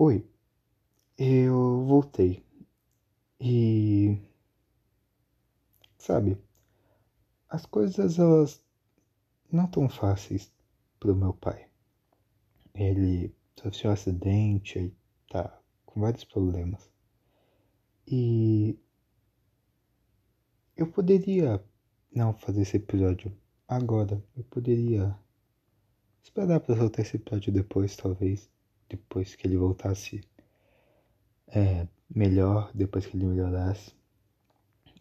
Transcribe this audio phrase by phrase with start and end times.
[0.00, 0.24] Oi,
[1.18, 2.44] eu voltei.
[3.40, 4.16] E.
[5.98, 6.38] Sabe,
[7.48, 8.64] as coisas elas
[9.50, 10.52] não tão fáceis
[11.00, 11.68] pro meu pai.
[12.72, 14.96] Ele sofreu um acidente, ele
[15.28, 16.88] tá com vários problemas.
[18.06, 18.78] E.
[20.76, 21.60] Eu poderia
[22.14, 23.36] não fazer esse episódio
[23.66, 24.24] agora.
[24.36, 25.18] Eu poderia
[26.22, 28.48] esperar pra soltar esse episódio depois, talvez
[28.88, 30.20] depois que ele voltasse
[31.48, 33.92] é, melhor, depois que ele melhorasse.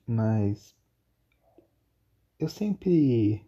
[0.06, 0.76] Mas
[2.40, 3.46] eu sempre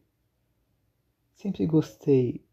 [1.35, 2.44] sempre gostei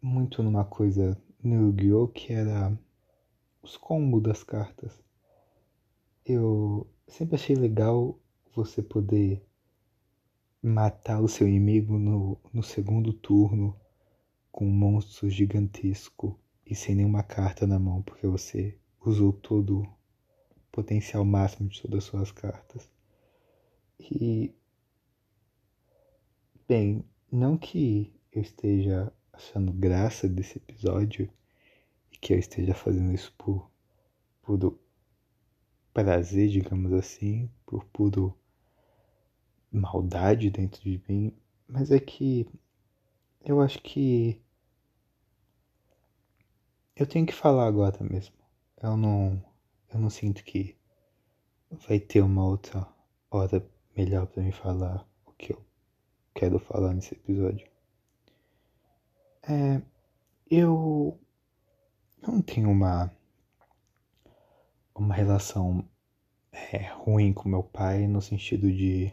[0.00, 2.08] muito numa coisa no Yu-Gi-Oh!
[2.08, 2.76] que era
[3.62, 5.00] os combos das cartas.
[6.24, 8.18] Eu sempre achei legal
[8.54, 9.44] você poder
[10.62, 13.76] matar o seu inimigo no, no segundo turno
[14.50, 16.38] com um monstro gigantesco
[16.72, 19.86] e sem nenhuma carta na mão, porque você usou todo o
[20.72, 22.88] potencial máximo de todas as suas cartas.
[24.00, 24.54] E.
[26.66, 31.30] Bem, não que eu esteja achando graça desse episódio
[32.10, 33.70] e que eu esteja fazendo isso por
[34.40, 34.80] puro
[35.92, 38.34] prazer, digamos assim, por puro
[39.70, 41.36] maldade dentro de mim,
[41.68, 42.48] mas é que
[43.44, 44.41] eu acho que
[46.96, 48.34] eu tenho que falar agora mesmo.
[48.82, 49.42] Eu não.
[49.92, 50.76] Eu não sinto que
[51.88, 52.86] vai ter uma outra
[53.30, 55.62] hora melhor para me falar o que eu
[56.34, 57.66] quero falar nesse episódio.
[59.42, 59.80] É.
[60.50, 61.18] Eu.
[62.20, 63.10] Não tenho uma.
[64.94, 65.88] Uma relação
[66.52, 69.12] é, ruim com meu pai no sentido de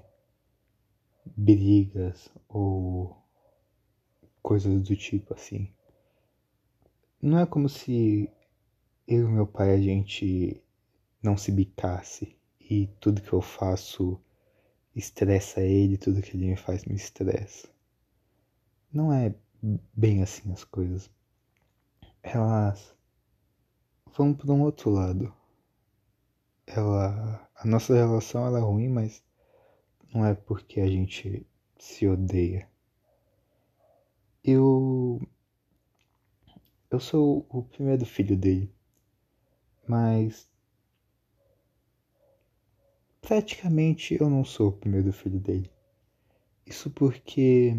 [1.25, 3.17] brigas ou
[4.41, 5.73] coisas do tipo assim
[7.21, 8.31] não é como se
[9.07, 10.63] eu e meu pai a gente
[11.21, 14.19] não se bicasse e tudo que eu faço
[14.95, 17.67] estressa ele, tudo que ele me faz me estressa.
[18.91, 19.35] Não é
[19.93, 21.09] bem assim as coisas.
[22.23, 22.95] Elas
[24.15, 25.33] vão para um outro lado.
[26.65, 29.23] Ela, a nossa relação ela é ruim, mas
[30.13, 31.45] não é porque a gente
[31.77, 32.69] se odeia.
[34.43, 35.19] Eu
[36.91, 38.71] eu sou o primeiro filho dele,
[39.87, 40.49] mas
[43.21, 45.69] praticamente eu não sou o primeiro filho dele.
[46.65, 47.75] Isso porque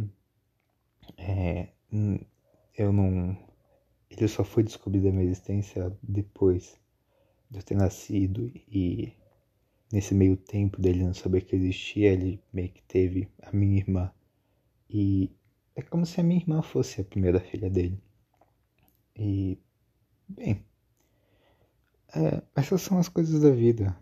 [1.16, 1.68] é,
[2.76, 3.36] eu não.
[4.10, 6.78] Ele só foi descobrir a minha existência depois
[7.50, 9.12] de eu ter nascido e
[9.92, 13.78] nesse meio tempo dele não saber que eu existia, ele meio que teve a minha
[13.78, 14.12] irmã.
[14.88, 15.30] E
[15.74, 18.00] é como se a minha irmã fosse a primeira filha dele.
[19.22, 19.58] E,
[20.26, 20.64] bem,
[22.14, 23.94] é, essas são as coisas da vida.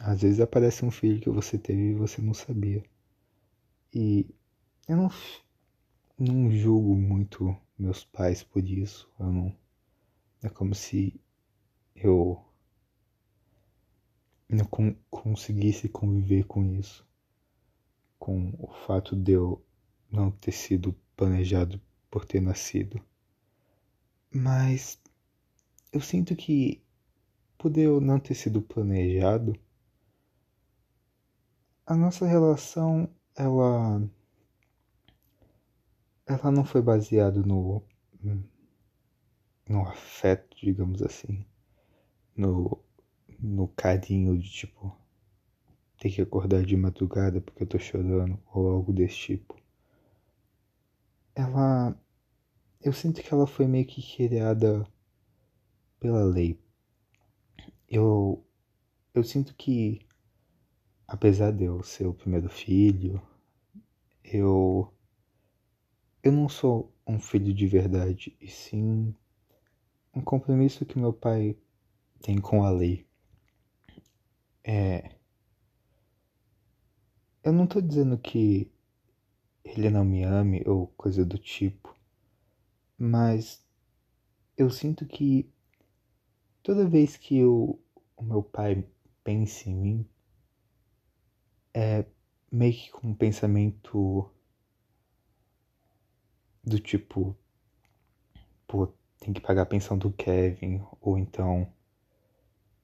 [0.00, 2.82] Às vezes aparece um filho que você teve e você não sabia.
[3.94, 4.26] E
[4.88, 5.10] eu não,
[6.18, 9.06] não julgo muito meus pais por isso.
[9.20, 9.54] Eu não.
[10.42, 11.20] É como se
[11.94, 12.42] eu
[14.48, 14.64] não
[15.10, 17.06] conseguisse conviver com isso.
[18.18, 19.62] Com o fato de eu
[20.10, 21.78] não ter sido planejado
[22.10, 22.98] por ter nascido.
[24.32, 24.98] Mas
[25.92, 26.82] eu sinto que
[27.58, 29.54] por eu não ter sido planejado,
[31.84, 34.00] a nossa relação ela
[36.28, 37.82] ela não foi baseada no
[39.68, 41.44] no afeto, digamos assim,
[42.36, 42.78] no
[43.40, 44.96] no carinho de tipo
[46.00, 49.54] ter que acordar de madrugada porque eu tô chorando ou algo desse tipo.
[51.34, 51.96] Ela
[52.80, 54.86] eu sinto que ela foi meio que criada
[55.98, 56.60] pela lei.
[57.88, 58.44] Eu,
[59.14, 60.00] eu sinto que,
[61.06, 63.20] apesar de eu ser o primeiro filho,
[64.22, 64.92] eu,
[66.22, 69.14] eu não sou um filho de verdade, e sim
[70.14, 71.56] um compromisso que meu pai
[72.20, 73.06] tem com a lei.
[74.62, 75.16] É.
[77.42, 78.70] Eu não tô dizendo que
[79.64, 81.97] ele não me ame ou coisa do tipo.
[82.98, 83.64] Mas
[84.56, 85.48] eu sinto que
[86.64, 87.80] toda vez que eu,
[88.16, 88.84] o meu pai
[89.22, 90.08] pensa em mim,
[91.72, 92.04] é
[92.50, 94.28] meio que com um pensamento
[96.64, 97.36] do tipo,
[98.66, 98.88] pô,
[99.20, 101.72] tem que pagar a pensão do Kevin, ou então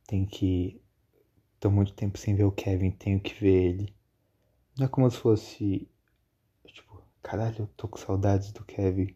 [0.07, 0.81] tem que.
[1.59, 3.97] tô muito tempo sem ver o Kevin, tenho que ver ele.
[4.79, 5.89] Não é como se fosse.
[6.67, 9.15] Tipo, caralho, eu tô com saudades do Kevin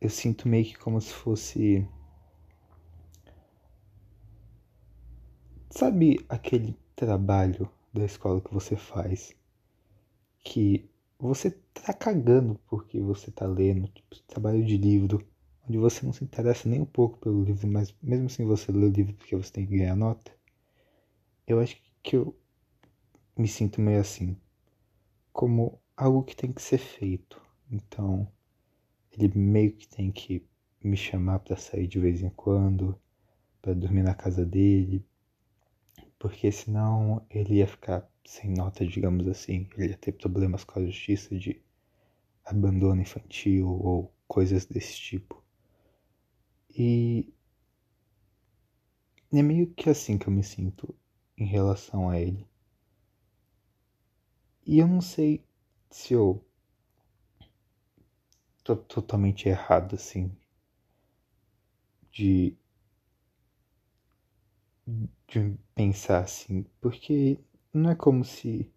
[0.00, 1.86] eu sinto meio que como se fosse
[5.70, 9.34] sabe aquele trabalho da escola que você faz
[10.44, 10.88] que
[11.18, 15.26] você tá cagando porque você tá lendo, tipo, trabalho de livro,
[15.68, 18.86] onde você não se interessa nem um pouco pelo livro, mas mesmo assim você lê
[18.86, 20.32] o livro porque você tem que ganhar nota.
[21.46, 22.34] Eu acho que eu
[23.36, 24.36] me sinto meio assim,
[25.32, 27.40] como algo que tem que ser feito.
[27.70, 28.26] Então,
[29.12, 30.46] ele meio que tem que
[30.82, 32.98] me chamar para sair de vez em quando,
[33.60, 35.04] para dormir na casa dele,
[36.18, 40.86] porque senão ele ia ficar sem nota, digamos assim, ele ia ter problemas com a
[40.86, 41.60] justiça de
[42.44, 45.42] abandono infantil ou coisas desse tipo.
[46.70, 47.32] E
[49.32, 50.94] é meio que assim que eu me sinto
[51.36, 52.46] em relação a ele.
[54.66, 55.44] E eu não sei
[55.90, 56.44] se eu
[58.76, 60.30] tô totalmente errado assim
[62.12, 62.56] de
[65.28, 67.38] de pensar assim, porque
[67.72, 68.70] não é como se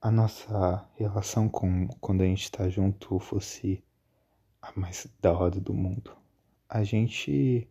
[0.00, 3.82] a nossa relação com quando a gente tá junto fosse
[4.62, 6.16] a mais da hora do mundo.
[6.68, 7.68] A gente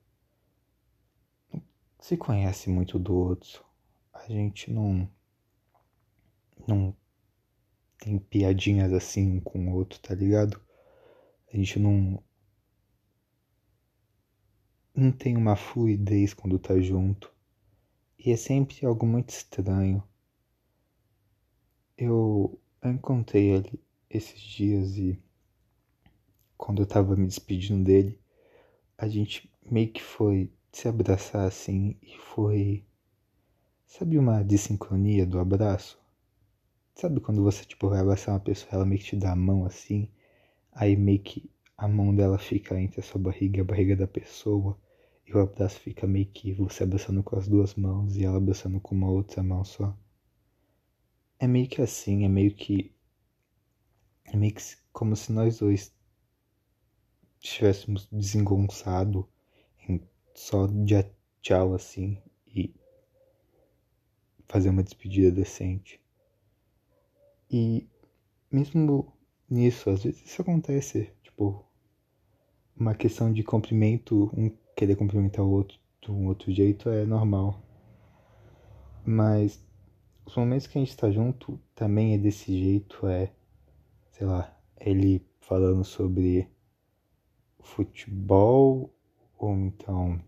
[2.00, 3.64] se conhece muito do outro.
[4.14, 5.10] A gente não
[6.68, 6.96] não
[8.04, 10.60] tem piadinhas assim um com o outro, tá ligado?
[11.54, 12.22] A gente não
[14.94, 17.34] não tem uma fluidez quando tá junto.
[18.20, 20.04] E é sempre algo muito estranho.
[21.98, 25.18] Eu encontrei ele esses dias e
[26.58, 28.20] quando eu tava me despedindo dele,
[28.98, 32.86] a gente meio que foi se abraçar assim e foi.
[33.86, 36.03] Sabe uma desincronia do abraço?
[36.96, 39.66] Sabe quando você tipo vai abraçar uma pessoa, ela meio que te dá a mão
[39.66, 40.08] assim,
[40.72, 44.08] aí meio que a mão dela fica entre a sua barriga e a barriga da
[44.08, 44.78] pessoa,
[45.26, 48.80] e o abraço fica meio que você abraçando com as duas mãos e ela abraçando
[48.80, 49.98] com uma outra mão só.
[51.40, 52.94] É meio que assim, é meio que.
[54.26, 54.62] É meio que
[54.92, 55.94] como se nós dois
[57.42, 59.28] estivéssemos desengonçado
[59.88, 60.02] em
[60.36, 61.04] só de
[61.42, 62.74] tchau assim e
[64.48, 66.03] fazer uma despedida decente.
[67.54, 67.88] E
[68.52, 69.14] mesmo
[69.48, 71.64] nisso, às vezes isso acontece, tipo,
[72.76, 77.62] uma questão de cumprimento, um querer cumprimentar o outro de um outro jeito é normal.
[79.06, 79.64] Mas
[80.26, 83.32] os momentos que a gente tá junto também é desse jeito, é,
[84.14, 86.50] sei lá, ele falando sobre
[87.60, 88.92] futebol
[89.38, 90.20] ou então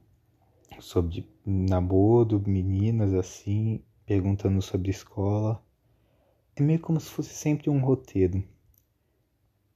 [0.79, 5.65] sobre namoro, meninas assim, perguntando sobre escola.
[6.57, 8.41] É meio como se fosse sempre um roteiro.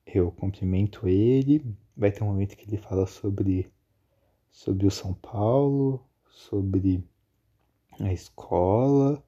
[0.06, 3.72] Eu cumprimento ele, vai ter um momento que ele fala sobre
[4.50, 7.04] sobre o São Paulo, sobre
[8.00, 9.24] a escola,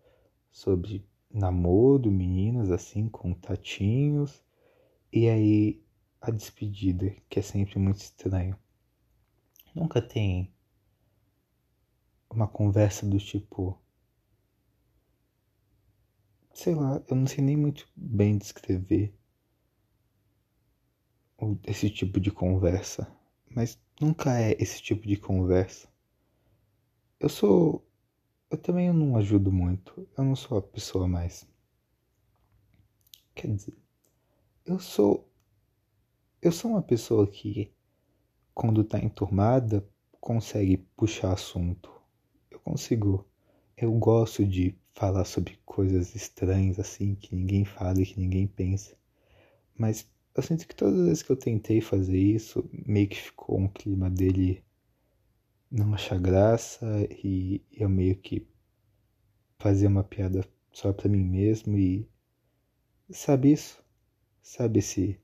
[0.49, 4.43] sobre namoro, meninas assim, contatinhos,
[5.11, 5.83] e aí
[6.21, 8.57] a despedida, que é sempre muito estranho.
[9.75, 10.53] Nunca tem
[12.29, 13.77] uma conversa do tipo.
[16.53, 19.13] Sei lá, eu não sei nem muito bem descrever
[21.63, 23.11] esse tipo de conversa,
[23.49, 25.89] mas nunca é esse tipo de conversa.
[27.19, 27.85] Eu sou.
[28.49, 30.07] Eu também não ajudo muito.
[30.17, 31.47] Eu não sou a pessoa mais.
[33.33, 33.77] Quer dizer,
[34.65, 35.27] eu sou.
[36.41, 37.71] Eu sou uma pessoa que,
[38.53, 39.87] quando tá enturmada,
[40.19, 41.91] consegue puxar assunto.
[42.49, 43.27] Eu consigo.
[43.77, 48.95] Eu gosto de falar sobre coisas estranhas assim, que ninguém fala e que ninguém pensa.
[49.77, 53.59] Mas eu sinto que todas as vezes que eu tentei fazer isso, meio que ficou
[53.59, 54.63] um clima dele
[55.71, 56.85] não achar graça
[57.23, 58.47] e eu meio que
[59.57, 62.07] fazia uma piada só pra mim mesmo e
[63.09, 63.81] sabe isso?
[64.41, 65.19] Sabe esse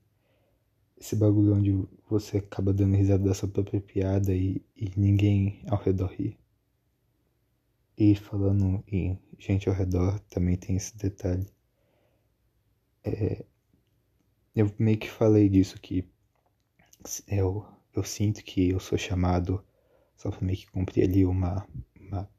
[1.00, 5.78] esse bagulho onde você acaba dando risada da sua própria piada e, e ninguém ao
[5.78, 6.36] redor ri.
[7.98, 11.48] E falando em gente ao redor, também tem esse detalhe.
[13.02, 13.44] É,
[14.54, 16.08] eu meio que falei disso, que
[17.26, 19.64] eu, eu sinto que eu sou chamado
[20.16, 21.66] só pra meio que cumprir ali uma,
[22.00, 22.30] uma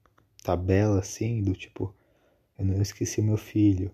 [0.41, 1.93] tabela assim, do tipo,
[2.57, 3.93] eu não esqueci meu filho.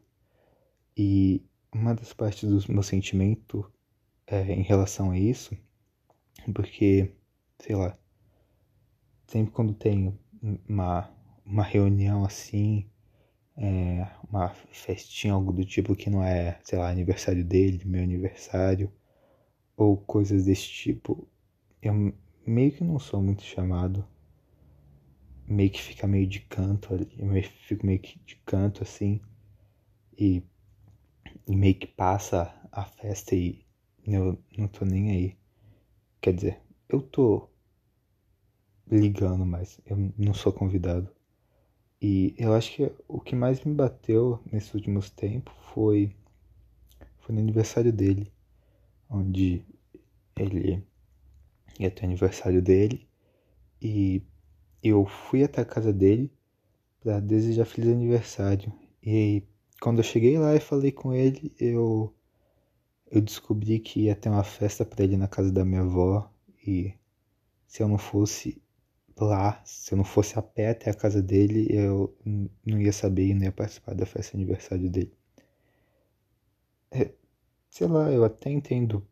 [0.95, 1.43] E
[1.73, 3.71] uma das partes do meu sentimento
[4.27, 5.57] é, em relação a isso,
[6.53, 7.11] porque,
[7.57, 7.97] sei lá,
[9.27, 10.15] sempre quando tem
[10.67, 11.14] uma,
[11.45, 12.85] uma reunião assim,
[13.57, 18.91] é, uma festinha, algo do tipo que não é, sei lá, aniversário dele, meu aniversário,
[19.77, 21.27] ou coisas desse tipo,
[21.81, 22.13] eu
[22.47, 24.05] meio que não sou muito chamado.
[25.47, 29.19] meio que fica meio de canto ali, eu fico meio que de canto assim
[30.17, 30.43] e,
[31.47, 33.65] e meio que passa a festa e
[34.05, 35.37] eu não tô nem aí.
[36.21, 37.49] Quer dizer, eu tô
[38.89, 41.14] ligando, mas eu não sou convidado.
[42.01, 46.15] E eu acho que o que mais me bateu nesses últimos tempos foi
[47.19, 48.31] foi no aniversário dele,
[49.09, 49.65] onde
[50.37, 50.83] ele
[51.79, 53.07] ia ter o aniversário dele
[53.81, 54.21] e
[54.83, 56.31] eu fui até a casa dele
[57.01, 58.71] para desejar feliz aniversário.
[59.03, 59.43] E
[59.81, 62.13] quando eu cheguei lá e falei com ele, eu
[63.11, 66.29] eu descobri que ia ter uma festa para ele na casa da minha avó
[66.65, 66.93] e
[67.67, 68.61] se eu não fosse
[69.17, 72.13] lá, se eu não fosse a pé até a casa dele, eu
[72.65, 75.13] não ia saber e não ia participar da festa de aniversário dele.
[76.91, 77.11] É,
[77.69, 79.07] sei lá, eu até entendo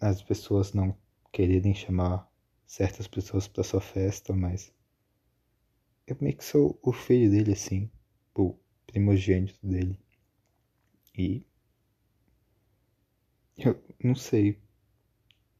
[0.00, 0.96] as pessoas não
[1.32, 2.30] quererem chamar
[2.66, 4.72] certas pessoas para sua festa, mas
[6.06, 7.90] eu meio que sou o filho dele assim,
[8.34, 8.56] o
[8.86, 9.98] primogênito dele.
[11.16, 11.44] E
[13.56, 14.58] eu não sei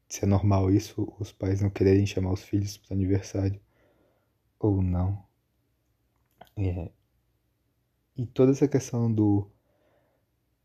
[0.07, 3.59] se é normal isso, os pais não quererem chamar os filhos para aniversário
[4.67, 5.23] ou não.
[6.55, 6.91] É.
[8.15, 9.49] E toda essa questão do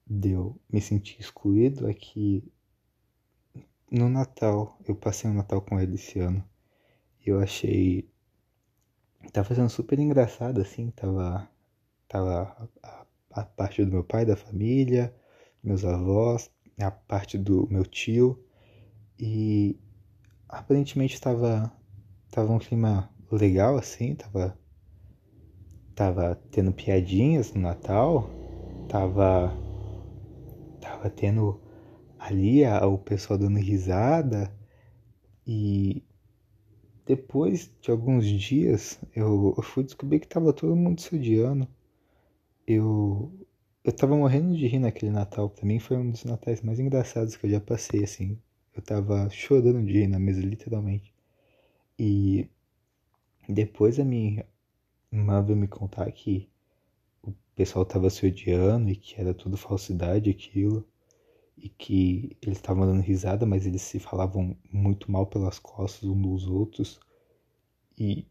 [0.07, 2.51] de eu me sentir excluído é que
[3.91, 6.45] no Natal, eu passei o Natal com ele esse ano.
[7.25, 8.09] E eu achei.
[9.33, 10.91] Tava sendo super engraçado, assim.
[10.91, 11.49] Tava.
[12.07, 15.15] Tava a, a parte do meu pai, da família,
[15.63, 18.43] meus avós, a parte do meu tio.
[19.19, 19.79] E
[20.49, 21.73] aparentemente tava.
[22.31, 24.15] Tava um clima legal, assim.
[24.15, 24.59] Tava.
[25.95, 28.31] Tava tendo piadinhas no Natal.
[28.89, 29.53] Tava.
[30.81, 31.61] Tava tendo
[32.19, 34.53] ali o pessoal dando risada
[35.47, 36.03] e
[37.07, 41.67] depois de alguns dias eu, eu fui descobrir que tava todo mundo se odiando.
[42.67, 43.33] Eu
[43.85, 45.49] eu tava morrendo de rir naquele Natal.
[45.49, 48.39] Pra mim foi um dos natais mais engraçados que eu já passei, assim.
[48.77, 51.15] Eu tava chorando de rir na mesa, literalmente.
[51.99, 52.49] E
[53.49, 54.47] depois a minha
[55.11, 56.49] irmã veio me contar que
[57.23, 60.87] o pessoal tava se odiando e que era tudo falsidade aquilo
[61.57, 66.21] e que eles estavam dando risada, mas eles se falavam muito mal pelas costas um
[66.21, 67.01] dos outros.
[67.99, 68.27] E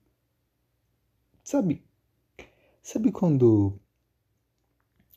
[1.44, 1.84] sabe,
[2.82, 3.80] sabe quando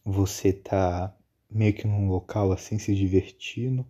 [0.05, 1.17] você tá
[1.49, 3.87] meio que num local assim se divertindo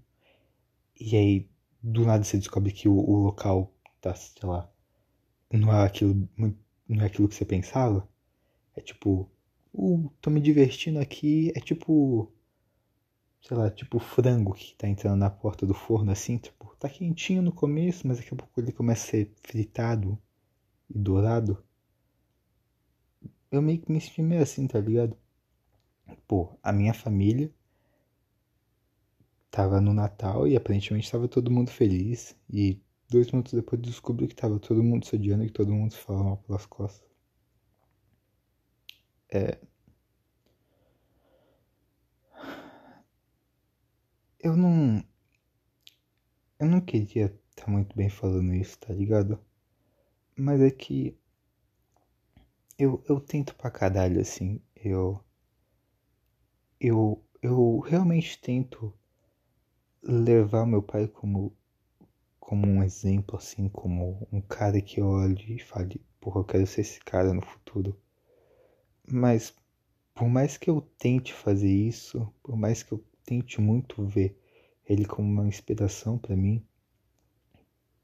[0.98, 1.50] e aí
[1.82, 4.69] do nada você descobre que o, o local tá, sei lá,
[5.52, 6.28] não é aquilo,
[6.88, 8.08] não é aquilo que você pensava?
[8.76, 9.30] É tipo,
[9.74, 12.32] uh, tô me divertindo aqui, é tipo
[13.42, 17.42] sei lá, tipo frango que tá entrando na porta do forno assim, tipo, tá quentinho
[17.42, 20.18] no começo, mas daqui a pouco ele começa a ser fritado
[20.90, 21.62] e dourado.
[23.50, 25.16] Eu meio que me senti meio assim, tá ligado?
[26.26, 27.52] Pô, a minha família
[29.50, 32.36] tava no Natal e aparentemente tava todo mundo feliz.
[32.52, 32.80] E
[33.10, 35.98] dois minutos depois descobri que tava todo mundo se odiando e que todo mundo se
[35.98, 37.08] falava pelas costas.
[39.32, 39.58] É,
[44.40, 45.02] eu não.
[46.58, 49.38] Eu não queria estar tá muito bem falando isso, tá ligado?
[50.36, 51.16] Mas é que.
[52.78, 54.60] Eu, eu tento pra caralho, assim.
[54.74, 55.22] Eu.
[56.80, 57.24] Eu.
[57.42, 58.92] Eu realmente tento
[60.02, 61.56] levar meu pai como.
[62.50, 63.68] Como um exemplo, assim.
[63.68, 67.96] Como um cara que olhe e fale, porra, eu quero ser esse cara no futuro.
[69.08, 69.54] Mas.
[70.12, 74.36] Por mais que eu tente fazer isso, por mais que eu tente muito ver
[74.84, 76.66] ele como uma inspiração para mim.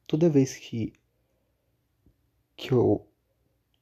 [0.06, 0.92] Toda vez que
[2.56, 3.04] que eu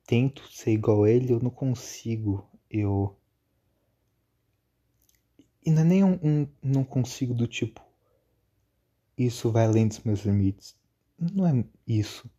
[0.07, 2.49] tento ser igual a ele, eu não consigo.
[2.71, 3.15] Eu
[5.63, 7.84] e não é nem um, um não consigo do tipo
[9.19, 10.77] isso vai além dos meus limites.
[11.19, 12.31] Não é isso.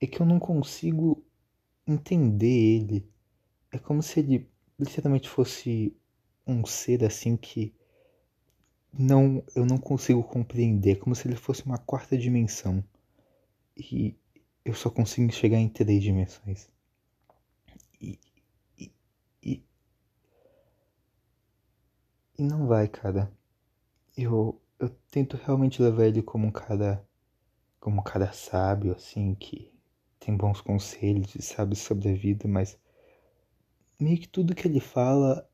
[0.00, 1.24] É que eu não consigo
[1.86, 3.08] entender ele.
[3.72, 5.96] É como se ele literalmente fosse
[6.46, 7.74] um ser assim que
[8.98, 12.82] não eu não consigo compreender, como se ele fosse uma quarta dimensão.
[13.76, 14.16] E
[14.64, 16.70] eu só consigo chegar em três dimensões.
[18.00, 18.18] E,
[18.78, 18.92] e,
[19.42, 19.62] e,
[22.38, 23.32] e não vai, cara.
[24.16, 27.06] Eu, eu tento realmente levar ele como um cara
[27.78, 29.72] como um cara sábio, assim, que
[30.18, 32.78] tem bons conselhos e sabe sobre a vida, mas
[33.98, 35.48] meio que tudo que ele fala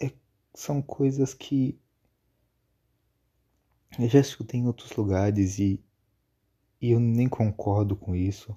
[0.00, 0.10] é,
[0.54, 1.78] são coisas que
[3.98, 5.82] eu já escutei em outros lugares e,
[6.80, 8.54] e eu nem concordo com isso.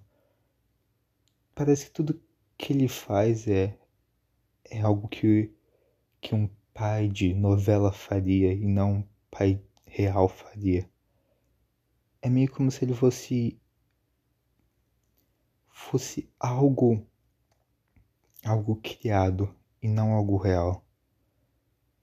[1.55, 2.21] Parece que tudo
[2.57, 3.77] que ele faz é,
[4.65, 5.53] é algo que,
[6.19, 9.61] que um pai de novela faria e não um pai
[9.97, 10.87] real faria.
[12.21, 13.59] É meio como se ele fosse
[15.69, 17.03] fosse algo
[18.43, 20.85] algo criado e não algo real.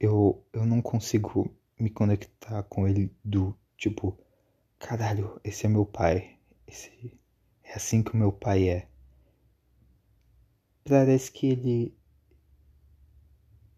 [0.01, 4.19] Eu eu não consigo me conectar com ele do tipo,
[4.79, 6.37] caralho, esse é meu pai.
[6.67, 7.17] Esse
[7.63, 8.89] é assim que o meu pai é.
[10.85, 11.97] Parece que ele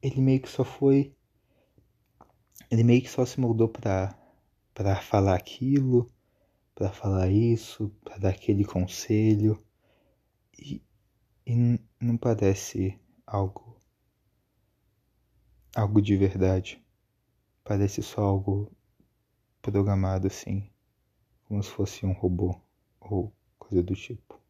[0.00, 1.15] ele meio que só foi
[2.70, 4.16] ele meio que só se moldou para
[4.74, 6.06] para falar aquilo,
[6.74, 9.58] para falar isso, para dar aquele conselho
[10.58, 10.82] e,
[11.46, 13.80] e não parece algo
[15.74, 16.82] algo de verdade.
[17.64, 18.70] Parece só algo
[19.62, 20.70] programado assim,
[21.44, 22.60] como se fosse um robô
[23.00, 24.40] ou coisa do tipo.